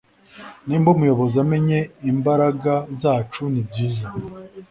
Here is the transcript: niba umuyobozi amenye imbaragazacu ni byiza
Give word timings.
niba 0.67 0.87
umuyobozi 0.95 1.37
amenye 1.43 1.79
imbaragazacu 2.11 3.41
ni 3.51 3.61
byiza 3.67 4.07